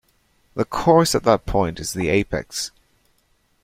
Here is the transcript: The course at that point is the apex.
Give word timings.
The 0.55 0.65
course 0.65 1.13
at 1.13 1.21
that 1.25 1.45
point 1.45 1.79
is 1.79 1.93
the 1.93 2.09
apex. 2.09 2.71